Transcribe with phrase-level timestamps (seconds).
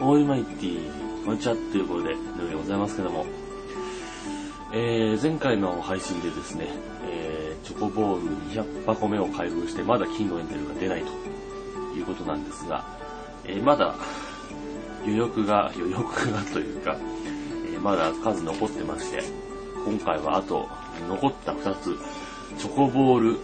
[0.00, 3.24] オールマイティー、こんにちはということで、でございますけども、
[4.72, 6.66] えー、前回の配信でですね、
[7.08, 12.84] えー、チョコボール200箱目を開封して、まだ金のエンゼルが出ないということなんですが、
[13.44, 13.94] えー、まだ
[15.02, 16.96] 余力が、余力がというか、
[17.72, 19.22] えー、まだ数残ってまして、
[19.86, 20.68] 今回はあと
[21.08, 21.96] 残った2つ、
[22.58, 23.38] チョコボール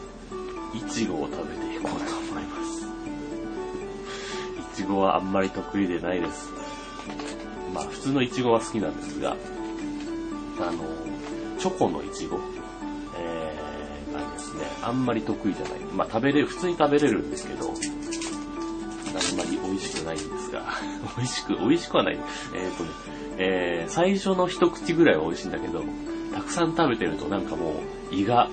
[0.74, 2.19] いちごを食べていこうと。
[4.90, 6.50] ごはあんまり得意でないです。
[7.72, 9.36] まあ普通のいちごは好きなんですが、
[10.60, 10.84] あの、
[11.58, 12.38] チョコのいちご、
[13.18, 15.80] えー、がですね、あんまり得意じゃない。
[15.94, 20.64] まあ食べれる、普通に食べれるんですけど、あんまり美味しくないんですが、
[21.16, 22.18] 美味しく、美味しくはない。
[22.54, 22.90] えっ、とね、
[23.38, 25.84] えー、最初の一口ぐらいは美味しいんだけど、
[26.34, 28.48] たくさん食べてるとなんかもう胃が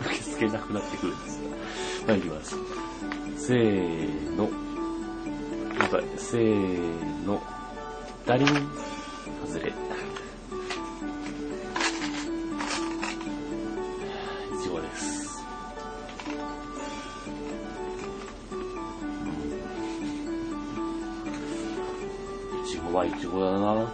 [0.00, 1.50] 受け付けなくなってくるんですが。
[2.00, 2.56] いただきます。
[3.36, 4.19] せー
[5.90, 5.98] の。
[5.98, 6.18] やばい。
[6.18, 7.42] せーの。
[8.26, 8.48] ダリン。
[9.46, 9.70] 外れ。
[9.70, 9.72] い
[14.62, 15.40] ちごです。
[22.64, 23.92] いちごはいちごだな。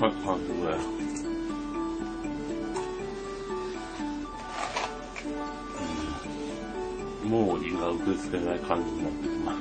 [0.00, 0.78] はい、半分ぐらい。
[7.24, 9.58] うん、もう胃が受け付けない感じになってきまし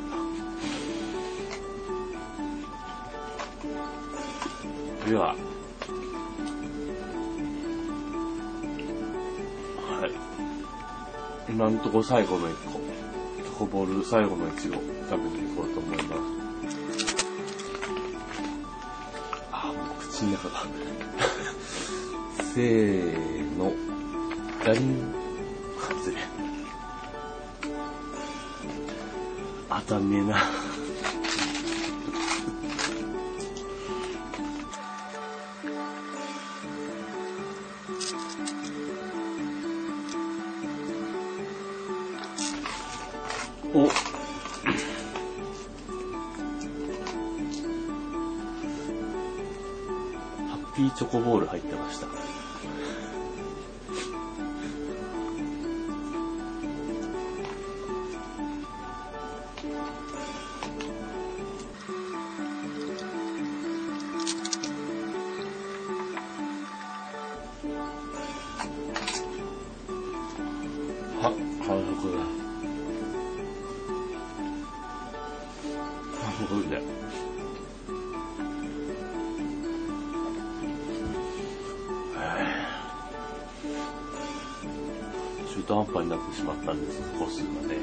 [5.03, 5.09] た。
[5.09, 5.35] では、
[9.89, 10.11] はい。
[11.49, 16.15] 今んとこ最後の一個、チョコボール最後のいちご食べていこうと思いま
[16.99, 17.06] す。
[20.17, 20.65] 口の中が。
[22.55, 23.71] せーの。
[24.65, 25.13] ダリン。
[25.77, 26.17] 外れ。
[29.69, 30.41] 当たんねえな。
[43.75, 44.16] お
[50.77, 52.05] ピーチョコボール入ってました。
[52.05, 52.13] は、
[71.65, 72.19] 半速だ。
[76.21, 76.96] 半速で。
[85.57, 87.77] 中途半端になってしまったんです、個数がね。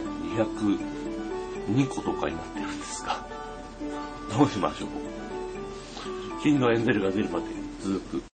[1.75, 3.27] 202個とかになってるんですが。
[4.39, 4.89] どうしましょう。
[6.43, 7.47] 金のエンゼルが出るまで
[7.81, 8.34] 続く。